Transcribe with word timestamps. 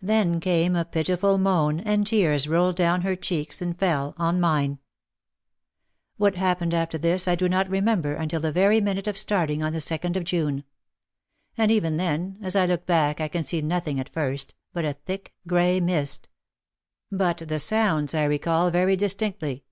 Then 0.00 0.40
came 0.40 0.74
a 0.74 0.84
pitiful 0.84 1.38
moan, 1.38 1.78
and 1.78 2.04
tears 2.04 2.48
rolled 2.48 2.74
down 2.74 3.02
her 3.02 3.14
cheeks 3.14 3.62
and 3.62 3.78
fell 3.78 4.12
on 4.16 4.40
mine. 4.40 4.80
What 6.16 6.34
happened 6.34 6.74
after 6.74 6.98
this 6.98 7.28
I 7.28 7.36
do 7.36 7.48
not 7.48 7.70
remember 7.70 8.14
until 8.16 8.40
the 8.40 8.48
OUT 8.48 8.48
OF 8.50 8.54
THE 8.54 8.58
SHADOW 8.58 8.64
45 8.64 8.64
very 8.66 8.80
minute 8.94 9.06
of 9.06 9.16
starting 9.18 9.62
on 9.62 9.72
the 9.72 9.80
second 9.80 10.16
of 10.16 10.24
June. 10.24 10.64
And 11.56 11.70
even 11.70 11.96
then, 11.96 12.38
as 12.42 12.56
I 12.56 12.66
look 12.66 12.86
back 12.86 13.20
I 13.20 13.28
can 13.28 13.44
see 13.44 13.62
nothing 13.62 14.00
at 14.00 14.08
first, 14.12 14.56
but 14.72 14.84
a 14.84 14.94
thick 14.94 15.32
grey 15.46 15.78
mist 15.78 16.28
But 17.12 17.38
the 17.46 17.60
sounds 17.60 18.16
I 18.16 18.24
recall 18.24 18.72
very 18.72 18.96
distinctly. 18.96 19.62